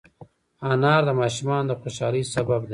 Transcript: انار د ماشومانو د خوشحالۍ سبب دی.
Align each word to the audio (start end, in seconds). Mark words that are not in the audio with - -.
انار 0.71 1.01
د 1.07 1.09
ماشومانو 1.21 1.67
د 1.69 1.73
خوشحالۍ 1.81 2.23
سبب 2.33 2.61
دی. 2.65 2.69